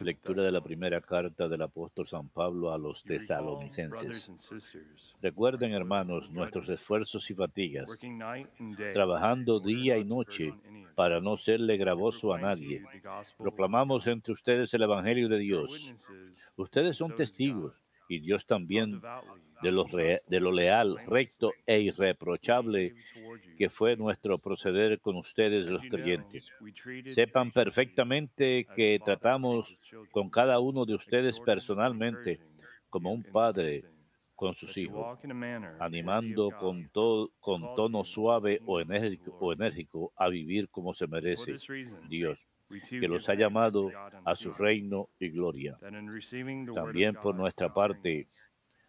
[0.00, 4.32] Lectura de la primera carta del apóstol San Pablo a los tesalonicenses.
[5.22, 7.88] Recuerden, hermanos, nuestros esfuerzos y fatigas,
[8.92, 10.52] trabajando día y noche
[10.96, 12.82] para no serle gravoso a nadie.
[13.38, 15.94] Proclamamos entre ustedes el Evangelio de Dios.
[16.56, 17.80] Ustedes so son testigos
[18.14, 19.02] y Dios también
[19.60, 22.94] de lo, re- de leal, recto e irreprochable
[23.56, 26.52] que fue nuestro proceder con ustedes los creyentes.
[27.06, 29.76] Sepan perfectamente que tratamos
[30.10, 32.40] con cada uno de ustedes personalmente
[32.90, 33.84] como un padre
[34.34, 35.10] con sus hijos,
[35.78, 39.60] animando con, to- con tono suave o enérgico, o Lord.
[39.60, 41.62] enérgico a vivir como se merece
[42.00, 42.38] Dios,
[42.88, 43.90] que los ha llamado
[44.24, 45.78] a su reino y gloria.
[46.74, 48.28] También por nuestra parte,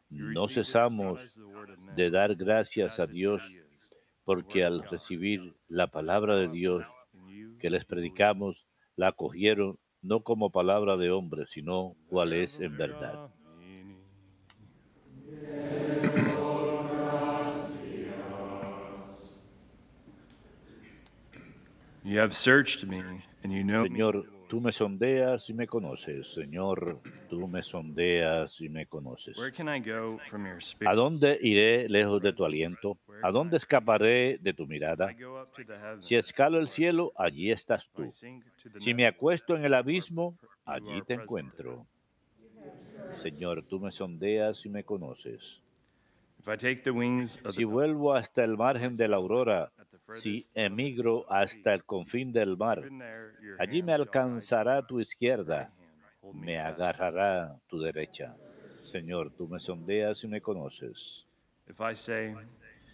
[0.09, 1.37] no cesamos
[1.95, 3.41] de dar gracias a Dios
[4.23, 6.85] porque al recibir la palabra de Dios
[7.59, 13.29] que les predicamos, la acogieron no como palabra de hombre, sino cual es en verdad.
[22.05, 23.01] You have searched me,
[23.43, 26.33] Señor, tú me sondeas y me conoces.
[26.33, 29.35] Señor, tú me sondeas y me conoces.
[30.85, 32.97] ¿A dónde iré lejos de tu aliento?
[33.21, 35.13] ¿A dónde escaparé de tu mirada?
[36.01, 38.09] Si escalo el cielo, allí estás tú.
[38.79, 41.85] Si me acuesto en el abismo, allí te encuentro.
[43.21, 45.61] Señor, tú me sondeas y me conoces.
[47.51, 49.71] Si vuelvo hasta el margen de la aurora,
[50.19, 52.81] si emigro hasta el confín del mar,
[53.59, 55.71] allí me alcanzará tu izquierda,
[56.33, 58.35] me agarrará tu derecha.
[58.83, 61.25] Señor, tú me sondeas y me conoces.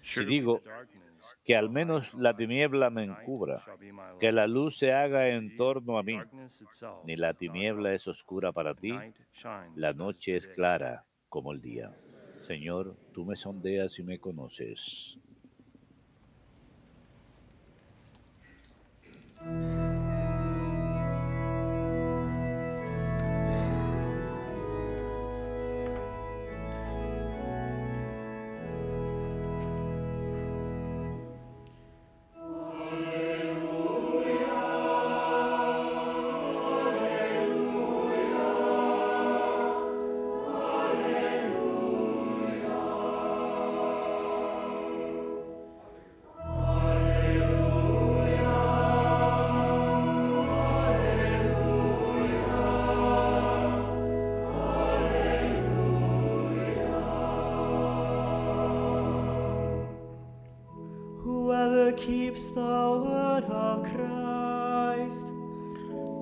[0.01, 0.61] Si digo
[1.43, 3.63] que al menos me, la tiniebla me encubra,
[4.19, 6.17] que la luz se haga en torno a mí,
[7.05, 8.93] ni la tiniebla es oscura para ti,
[9.75, 11.91] la noche es clara como el día.
[12.47, 15.17] Señor, tú me sondeas y me conoces.
[19.41, 19.98] Música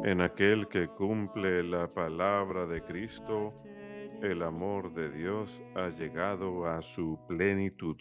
[0.04, 3.54] En aquel que cumple la palabra de Cristo,
[4.22, 7.98] el amor de Dios ha llegado a su plenitud.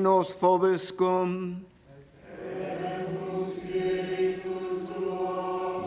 [0.00, 1.62] Vobiscum.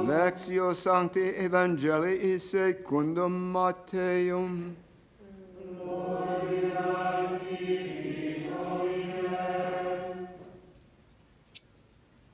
[0.08, 3.54] Lectio Sancti Evangelii secundum.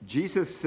[0.05, 0.65] Jesus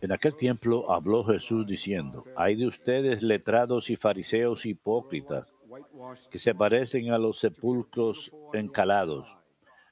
[0.00, 5.52] En aquel tiempo habló Jesús diciendo, hay de ustedes letrados y fariseos hipócritas,
[6.30, 9.37] que se parecen a los sepulcros encalados.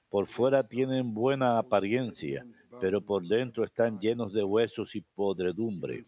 [0.09, 2.47] Por fuera tienen buena apariencia,
[2.81, 6.05] pero por dentro están llenos de huesos y podredumbre.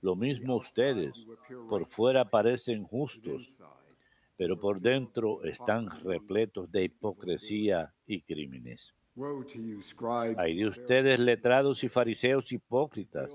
[0.00, 1.12] Lo mismo ustedes,
[1.68, 3.58] por fuera parecen justos,
[4.36, 8.94] pero por dentro están repletos de hipocresía y crímenes.
[10.36, 13.30] Hay de ustedes letrados y fariseos hipócritas,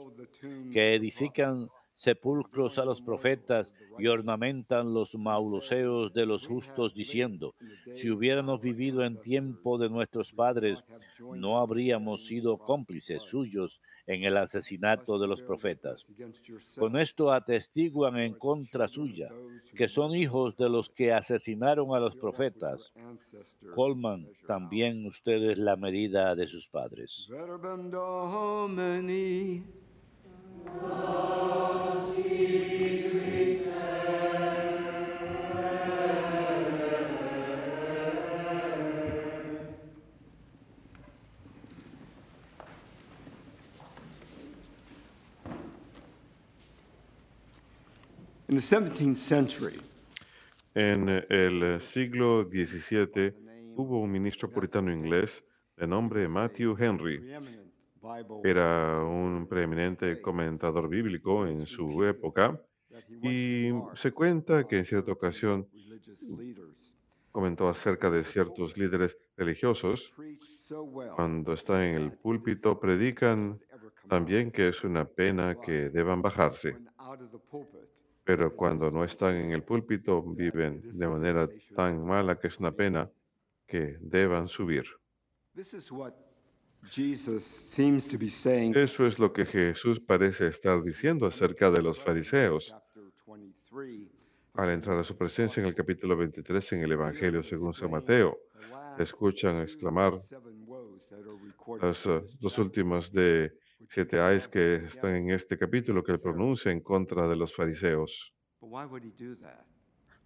[0.74, 7.56] que edifican sepulcros a los profetas y ornamentan los mausoleos de los justos, diciendo,
[7.96, 10.78] si hubiéramos vivido en tiempo de nuestros padres,
[11.20, 16.06] no habríamos sido cómplices suyos en el asesinato de los profetas.
[16.78, 19.30] Con esto atestiguan en contra suya,
[19.76, 22.94] que son hijos de los que asesinaron a los profetas.
[23.76, 27.28] Colman también ustedes la medida de sus padres.
[50.74, 53.34] En el siglo XVII
[53.76, 55.44] hubo un ministro puritano inglés
[55.76, 57.22] de nombre Matthew Henry,
[58.44, 62.60] era un preeminente comentador bíblico en su época
[63.22, 65.68] y se cuenta que en cierta ocasión
[67.32, 70.12] comentó acerca de ciertos líderes religiosos.
[71.16, 73.60] Cuando están en el púlpito predican
[74.10, 76.78] también que es una pena que deban bajarse,
[78.24, 82.72] pero cuando no están en el púlpito viven de manera tan mala que es una
[82.72, 83.10] pena
[83.66, 84.86] que deban subir.
[88.76, 94.12] Eso es lo que Jesús parece estar diciendo acerca de los fariseos chapter 23
[94.54, 98.38] al entrar a su presencia en el capítulo 23 en el Evangelio según San Mateo.
[98.98, 100.14] Escuchan exclamar
[101.82, 102.64] las eh, dos chapter.
[102.64, 103.52] últimas de
[103.90, 108.34] siete ayes que están en este capítulo que él pronuncia en contra de los fariseos.
[108.60, 109.66] But why would he do that?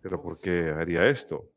[0.01, 1.49] Pero ¿por qué haría esto?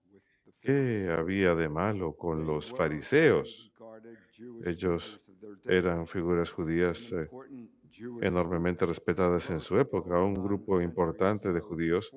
[0.64, 3.70] ¿Qué había de malo con los fariseos?
[4.64, 5.20] Ellos
[5.66, 7.28] Eran figuras judías eh,
[8.22, 12.10] enormemente respetadas en su época, un grupo importante de judíos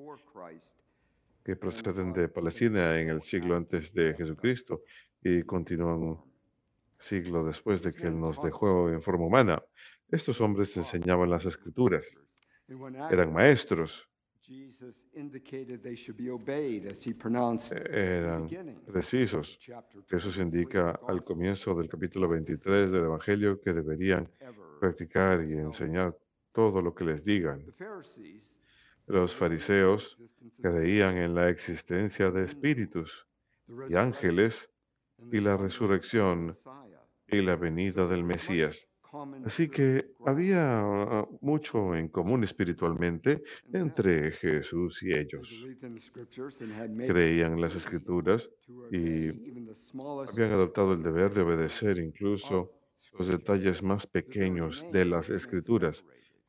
[1.44, 4.82] que proceden de Palestina en el siglo antes de Jesucristo
[5.22, 6.18] y continúan un
[6.98, 9.62] siglo después de que Él nos dejó en forma humana.
[10.10, 12.18] Estos hombres enseñaban las escrituras,
[13.10, 14.07] eran maestros,
[14.48, 18.48] Jesus indicated they should be obeyed as he pronounced in the eran
[18.86, 19.58] precisos.
[20.08, 24.26] Jesús 23 indica al comienzo del capítulo 23 del Evangelio que deberían
[24.80, 26.16] practicar y enseñar
[26.52, 27.62] todo lo que les digan.
[29.06, 30.16] Los fariseos
[30.62, 33.26] creían en la existencia de espíritus
[33.88, 34.70] y ángeles
[35.30, 36.54] y la resurrección
[37.26, 38.88] y la venida del Mesías.
[39.44, 45.48] Así que había ah, mucho en común espiritualmente entre Jesús y ellos.
[47.06, 48.50] Creían las escrituras
[48.90, 49.28] y
[50.32, 52.70] Habían adoptado el deber de obedecer incluso
[53.18, 56.04] los detalles más pequeños de las escrituras.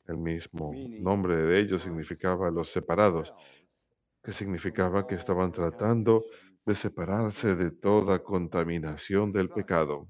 [0.08, 3.34] El mismo nombre de ellos significaba los separados,
[4.24, 6.26] que significaba que estaban tratando
[6.66, 10.08] de separarse de toda contaminación del pecado.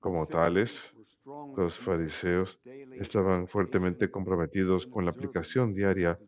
[0.00, 0.91] Como tales,
[1.24, 2.60] los fariseos
[2.98, 6.18] estaban fuertemente comprometidos con la aplicación diaria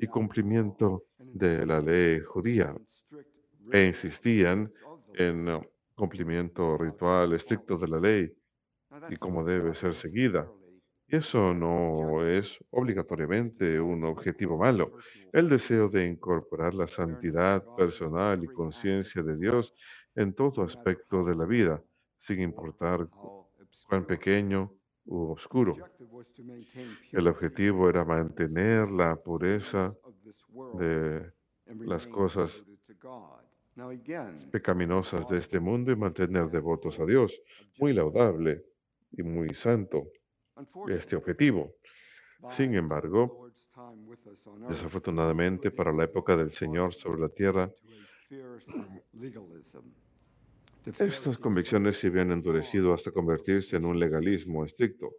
[0.00, 2.74] y cumplimiento de la ley judía
[3.72, 4.72] e insistían
[5.14, 5.62] en uh,
[5.94, 8.32] cumplimiento ritual estricto de la ley
[9.08, 10.48] y cómo debe ser seguida.
[11.06, 14.92] Eso no es obligatoriamente un objetivo malo.
[15.32, 19.74] El deseo de incorporar la santidad personal y conciencia de Dios
[20.14, 21.82] en todo aspecto de la vida,
[22.16, 23.06] sin importar
[23.88, 24.70] cuán pequeño
[25.06, 25.76] u oscuro.
[27.12, 29.94] El objetivo era mantener la pureza
[30.78, 31.32] de
[31.66, 32.64] las cosas
[34.50, 37.32] pecaminosas de este mundo y mantener devotos a Dios.
[37.78, 38.64] Muy laudable
[39.12, 40.08] y muy santo
[40.88, 41.74] este objetivo.
[42.50, 43.50] Sin embargo,
[44.68, 47.70] desafortunadamente para la época del Señor sobre la tierra,
[50.86, 55.10] estas convicciones se habían endurecido hasta convertirse en un legalismo estricto.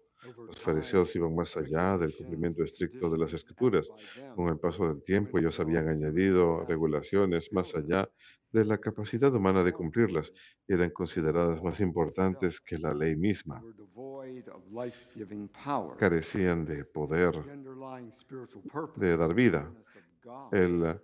[0.48, 3.88] Los fariseos iban más allá del cumplimiento estricto de las escrituras.
[4.36, 8.10] Con el paso del tiempo ellos habían añadido regulaciones más allá
[8.52, 10.32] de la capacidad humana de cumplirlas
[10.68, 13.62] y eran consideradas más importantes que la ley misma.
[15.98, 17.36] Carecían de poder
[18.96, 19.72] de dar vida.
[20.52, 21.00] El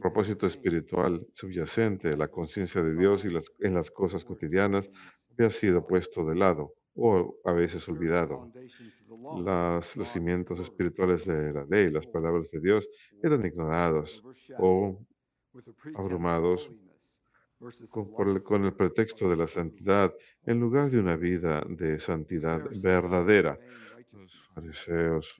[0.00, 4.90] propósito espiritual subyacente, la conciencia de Dios y las, en las cosas cotidianas
[5.32, 8.50] había sido puesto de lado o a veces olvidado.
[9.44, 12.88] Las, los cimientos espirituales de la ley, las palabras de Dios,
[13.22, 14.24] eran ignorados
[14.58, 14.98] o
[15.94, 16.70] abrumados
[17.90, 21.98] con, por el, con el pretexto de la santidad en lugar de una vida de
[22.00, 23.58] santidad verdadera.
[24.12, 25.34] Los fariseos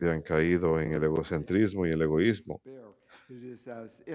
[0.00, 2.60] habían caído en el egocentrismo y el egoísmo.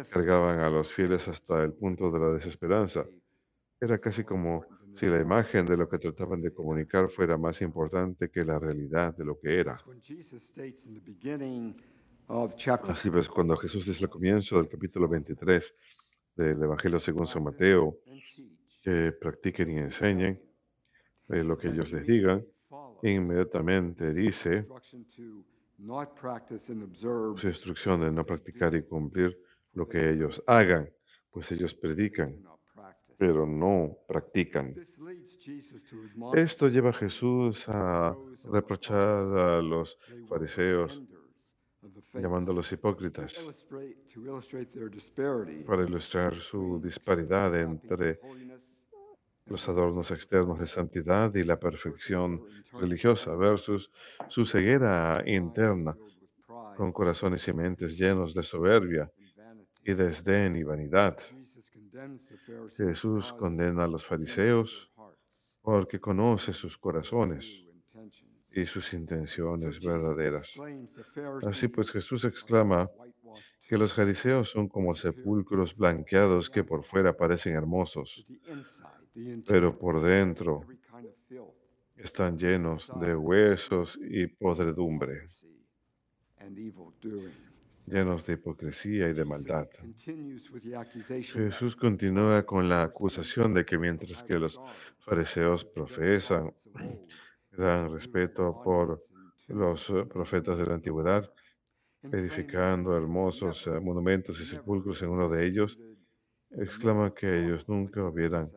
[0.10, 3.06] Cargaban a los fieles hasta el punto de la desesperanza.
[3.80, 4.66] Era casi como
[4.96, 9.16] si la imagen de lo que trataban de comunicar fuera más importante que la realidad
[9.16, 9.76] de lo que era.
[12.92, 15.76] Así ves, cuando Jesús dice al comienzo del capítulo 23
[16.36, 18.00] del Evangelio según San Mateo,
[18.82, 20.42] que practiquen y enseñen
[21.30, 22.44] eh, lo que ellos les digan,
[23.04, 24.68] inmediatamente dice
[27.38, 29.38] su instrucción de no practicar y cumplir
[29.74, 30.90] lo que ellos hagan,
[31.32, 32.36] pues ellos predican,
[33.18, 34.74] pero no practican.
[36.34, 41.02] Esto lleva a Jesús a reprochar a los fariseos
[42.14, 43.34] llamándolos hipócritas,
[45.66, 48.20] para ilustrar su disparidad entre
[49.50, 53.92] los adornos externos de santidad y la perfección religiosa versus
[54.30, 55.96] su ceguera interna
[56.76, 59.10] con corazones y mentes llenos de soberbia
[59.84, 61.18] y desdén y vanidad.
[62.76, 64.92] Jesús condena a los fariseos
[65.62, 67.46] porque conoce sus corazones
[68.52, 70.54] y sus intenciones verdaderas.
[71.48, 72.90] Así pues Jesús exclama
[73.68, 78.26] que los fariseos son como sepulcros blanqueados que por fuera parecen hermosos,
[79.46, 80.66] pero por dentro
[81.98, 85.28] están llenos de huesos y podredumbre,
[87.86, 89.68] llenos de hipocresía y de maldad.
[91.22, 94.60] Jesús continúa con la acusación de que mientras que los
[95.00, 96.54] fariseos profesan
[97.52, 99.06] gran respeto por
[99.48, 101.30] los profetas de la antigüedad,
[102.12, 105.80] edificando hermosos eh, monumentos y sepulcros en uno de ellos,
[106.52, 108.48] exclama que ellos nunca hubieran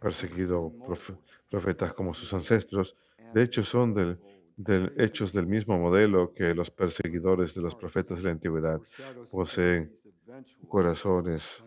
[0.00, 1.18] perseguido profe-
[1.50, 2.96] profetas como sus ancestros.
[3.32, 4.18] De hecho, son del,
[4.96, 8.80] hechos del mismo modelo que los perseguidores de los profetas de la antigüedad
[9.30, 9.90] poseen
[10.68, 11.62] corazones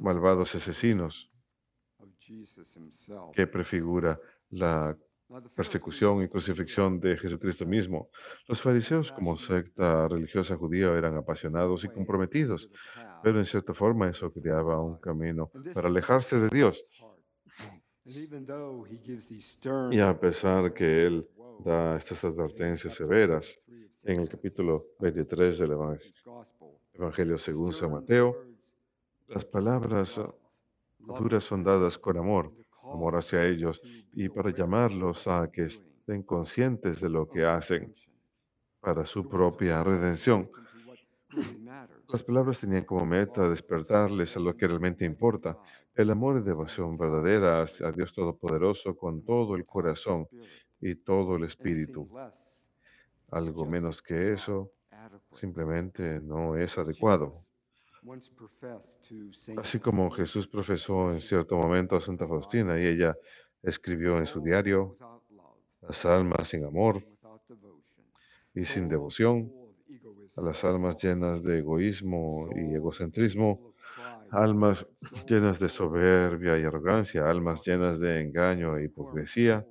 [0.00, 1.30] malvados asesinos
[3.32, 4.18] que prefigura
[4.50, 4.96] la
[5.54, 8.08] persecución y crucifixión de Jesucristo mismo.
[8.46, 12.70] Los fariseos como secta religiosa judía eran apasionados y comprometidos,
[13.22, 16.84] pero en cierta forma eso creaba un camino para alejarse de Dios.
[19.92, 21.28] Y a pesar que Él
[21.64, 23.58] da estas advertencias severas
[24.04, 26.14] en el capítulo 23 del Evangel-
[26.94, 28.34] Evangelio según San Mateo,
[29.28, 30.18] las palabras
[30.98, 32.50] duras son dadas con amor,
[32.92, 33.80] amor hacia ellos
[34.12, 37.94] y para llamarlos a que estén conscientes de lo que hacen
[38.80, 40.50] para su propia redención.
[42.08, 45.58] Las palabras tenían como meta despertarles a lo que realmente importa,
[45.94, 50.26] el amor y devoción verdadera hacia Dios Todopoderoso con todo el corazón
[50.80, 52.08] y todo el espíritu.
[53.30, 54.70] Algo menos que eso
[55.34, 57.47] simplemente no es adecuado.
[59.56, 63.16] Así como Jesús profesó en cierto momento a Santa Faustina y ella
[63.62, 64.96] escribió en su diario,
[65.82, 67.04] las almas sin amor
[68.54, 69.52] y sin devoción,
[70.36, 73.74] a las almas llenas de egoísmo y egocentrismo,
[74.30, 74.86] almas
[75.26, 79.66] llenas de soberbia y arrogancia, almas llenas de engaño e hipocresía,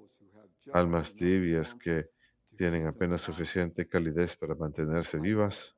[0.74, 2.10] almas tibias que
[2.58, 5.77] tienen apenas suficiente calidez para mantenerse vivas.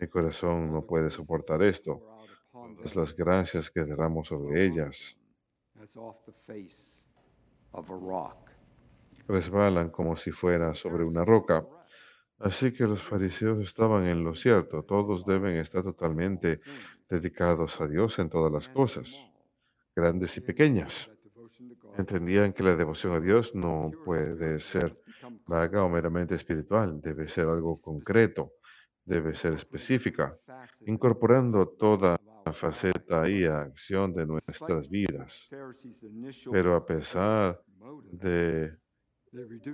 [0.00, 2.02] Mi corazón no puede soportar esto.
[2.52, 5.16] Todas las gracias que derramo sobre ellas
[9.28, 11.66] resbalan como si fuera sobre una roca.
[12.38, 14.82] Así que los fariseos estaban en lo cierto.
[14.82, 16.60] Todos deben estar totalmente
[17.08, 19.18] dedicados a Dios en todas las cosas,
[19.94, 21.10] grandes y pequeñas.
[21.96, 25.02] Entendían que la devoción a Dios no puede ser
[25.46, 28.52] vaga o meramente espiritual, debe ser algo concreto,
[29.06, 30.36] debe ser específica,
[30.84, 35.48] incorporando toda la faceta y acción de nuestras vidas.
[36.50, 37.62] Pero a pesar
[38.12, 38.76] de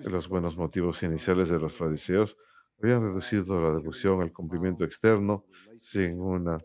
[0.04, 2.36] los buenos motivos iniciales de los fariseos,
[2.80, 5.46] habían reducido la devoción al cumplimiento externo
[5.80, 6.58] sin una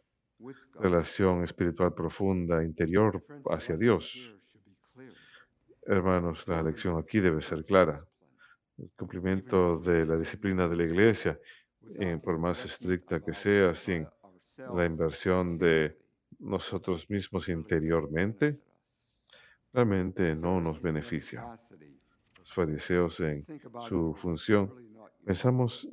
[0.79, 4.33] relación espiritual profunda interior hacia Dios.
[5.83, 8.05] Hermanos, la lección aquí debe ser clara.
[8.77, 11.39] El cumplimiento de la disciplina de la iglesia,
[11.99, 14.07] eh, por más estricta que sea, sin
[14.73, 15.97] la inversión de
[16.39, 18.59] nosotros mismos interiormente,
[19.73, 21.45] realmente no nos beneficia.
[22.37, 23.45] Los fariseos en
[23.87, 24.73] su función,
[25.25, 25.87] pensamos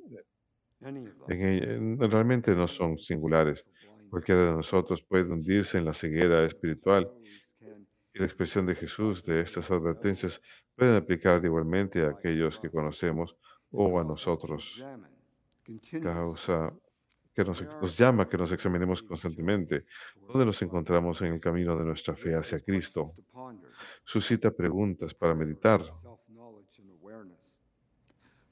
[0.80, 3.64] en ella, realmente no son singulares.
[4.10, 7.10] Cualquiera de nosotros puede hundirse en la ceguera espiritual
[8.12, 10.40] y la expresión de Jesús de estas advertencias
[10.76, 13.36] pueden aplicar igualmente a aquellos que conocemos
[13.70, 14.82] o a nosotros.
[16.02, 16.73] Causa
[17.35, 19.87] que nos, nos llama a que nos examinemos constantemente
[20.28, 23.14] dónde nos encontramos en el camino de nuestra fe hacia Cristo.
[24.04, 25.83] Suscita preguntas para meditar.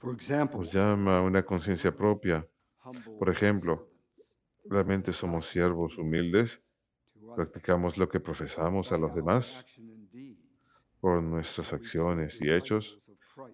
[0.02, 2.44] Nos llama a una conciencia propia.
[3.18, 3.88] Por ejemplo,
[4.64, 6.60] ¿realmente somos siervos humildes?
[7.36, 9.64] ¿Practicamos lo que profesamos a los demás?
[11.00, 13.00] Por nuestras acciones y hechos,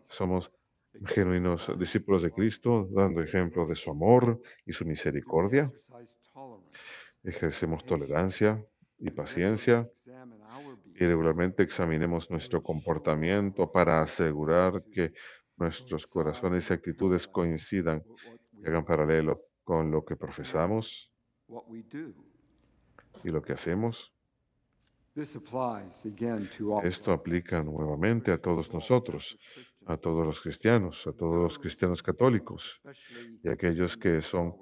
[0.08, 0.50] somos
[1.06, 5.72] genuinos discípulos de Cristo, dando ejemplo de su amor y su misericordia.
[7.22, 8.64] Ejercemos tolerancia
[8.98, 9.88] y paciencia
[10.94, 15.12] y regularmente examinemos nuestro comportamiento para asegurar que
[15.56, 18.02] nuestros corazones y actitudes coincidan
[18.52, 21.12] y hagan paralelo con lo que profesamos
[23.22, 24.12] y lo que hacemos.
[26.84, 29.36] Esto aplica nuevamente a todos nosotros,
[29.86, 32.80] a todos los cristianos, a todos los cristianos católicos
[33.42, 34.54] y aquellos que son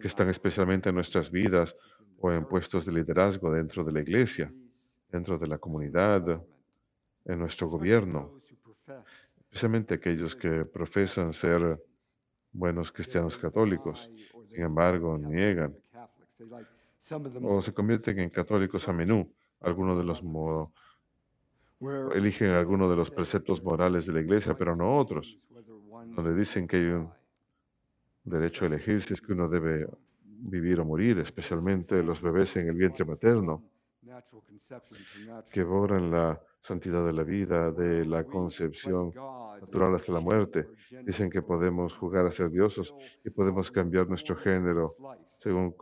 [0.00, 1.74] que están especialmente en nuestras vidas
[2.20, 4.52] o en puestos de liderazgo dentro de la iglesia,
[5.10, 6.42] dentro de la comunidad,
[7.24, 8.40] en nuestro gobierno,
[9.40, 11.82] especialmente aquellos que profesan ser
[12.52, 14.10] buenos cristianos católicos,
[14.48, 15.74] sin embargo niegan
[17.42, 20.72] o se convierten en católicos a menú, algunos de los mo-
[22.12, 25.38] eligen algunos de los preceptos morales de la iglesia, pero no otros,
[26.16, 27.08] donde dicen que hay un
[28.24, 29.86] derecho a elegir si es que uno debe
[30.24, 33.62] vivir o morir, especialmente los bebés en el vientre materno,
[35.52, 39.12] que borran la santidad de la vida, de la concepción
[39.60, 40.66] natural hasta la muerte.
[41.06, 42.92] Dicen que podemos jugar a ser dioses
[43.24, 44.90] y podemos cambiar nuestro género
[45.38, 45.74] según,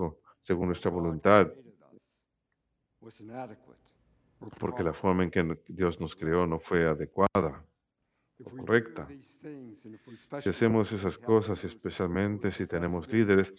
[0.46, 1.52] según nuestra voluntad,
[4.60, 7.64] porque la forma en que Dios nos creó no fue adecuada
[8.44, 9.08] o correcta.
[10.40, 13.52] Si hacemos esas cosas, especialmente si tenemos líderes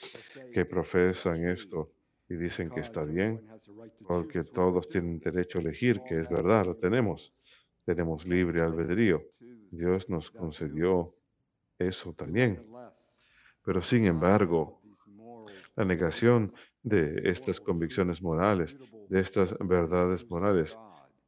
[0.53, 1.91] que profesan esto
[2.29, 3.45] y dicen que está bien,
[4.07, 7.33] porque todos tienen derecho a elegir, que es verdad, lo tenemos.
[7.83, 9.23] Tenemos libre albedrío.
[9.71, 11.13] Dios nos concedió
[11.77, 12.65] eso también.
[13.65, 14.81] Pero sin embargo,
[15.75, 16.53] la negación
[16.87, 18.77] de estas convicciones morales,
[19.09, 20.77] de estas verdades morales,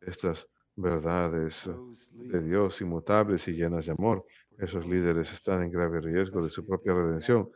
[0.02, 1.70] estas verdades
[2.12, 4.26] de Dios inmutables y llenas de amor,
[4.58, 7.50] esos líderes están en grave riesgo de su propia redención,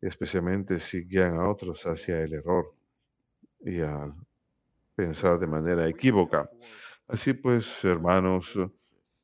[0.00, 2.74] especialmente si guían a otros hacia el error
[3.60, 4.14] y al
[4.94, 6.48] pensar de manera equívoca.
[7.08, 8.58] Así pues, hermanos,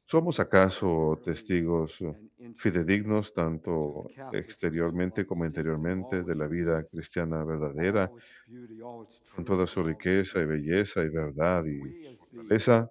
[0.07, 1.99] ¿somos acaso testigos
[2.57, 3.73] fidedignos tanto
[4.31, 8.13] exteriormente como interiormente de la vida cristiana verdadera,
[9.29, 12.89] con toda su riqueza y belleza y verdad y fortaleza?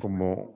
[0.00, 0.54] Como-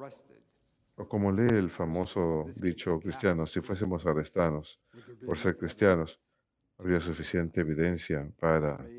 [1.09, 4.81] como lee el famoso dicho cristiano, si fuésemos arrestados
[5.23, 6.19] por ser cristianos,
[6.79, 8.93] habría suficiente evidencia para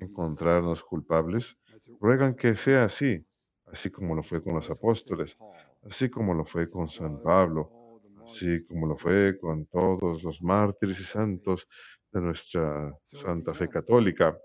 [0.00, 1.56] encontrarnos culpables.
[2.00, 3.24] Ruegan que sea así,
[3.66, 5.36] así como lo fue con los apóstoles,
[5.82, 11.00] así como lo fue con San Pablo, así como lo fue con todos los mártires
[11.00, 11.68] y santos
[12.12, 14.36] de nuestra santa fe católica.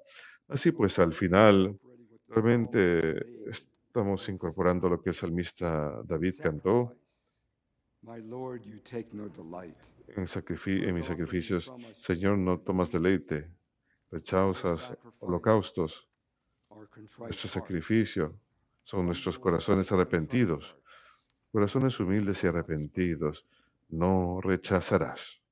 [0.48, 1.80] Así pues, al final,
[2.28, 6.94] realmente estamos incorporando lo que el salmista David cantó
[10.08, 10.28] en,
[10.88, 11.72] en mis sacrificios.
[12.02, 13.50] Señor, no tomas deleite,
[14.12, 16.08] rechazas holocaustos.
[17.20, 18.40] Nuestro sacrificio
[18.84, 20.76] son nuestros corazones arrepentidos.
[21.52, 23.46] Corazones humildes y arrepentidos
[23.90, 25.43] no rechazarás.